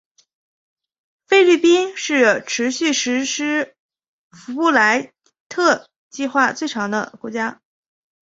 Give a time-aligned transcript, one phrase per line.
[1.27, 3.75] 菲律宾是持续实施
[4.31, 5.13] 福布莱
[5.47, 7.61] 特计划最长的国家。